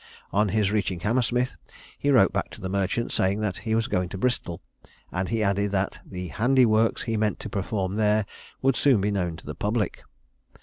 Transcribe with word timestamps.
On 0.33 0.49
his 0.49 0.71
reaching 0.71 0.99
Hammersmith 1.01 1.55
he 1.99 2.09
wrote 2.09 2.33
back 2.33 2.49
to 2.49 2.59
the 2.59 2.67
merchant, 2.69 3.11
saying 3.11 3.41
that 3.41 3.59
he 3.59 3.75
was 3.75 3.87
going 3.87 4.09
to 4.09 4.17
Bristol; 4.17 4.59
and 5.11 5.29
he 5.29 5.43
added, 5.43 5.69
that 5.73 5.99
"the 6.03 6.29
handy 6.29 6.65
works 6.65 7.03
he 7.03 7.17
meant 7.17 7.39
to 7.41 7.49
perform 7.49 7.97
there 7.97 8.25
would 8.63 8.75
soon 8.75 8.99
be 8.99 9.11
known 9.11 9.35
to 9.37 9.45
the 9.45 9.53
public." 9.53 10.01